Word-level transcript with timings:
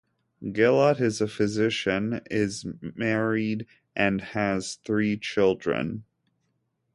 Gillot 0.43 0.99
is 0.99 1.21
a 1.21 1.27
physician, 1.27 2.21
is 2.31 2.65
married 2.95 3.67
and 3.95 4.19
has 4.19 4.79
three 4.83 5.15
children. 5.15 6.05